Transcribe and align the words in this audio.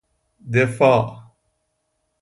دفاع 0.53 1.31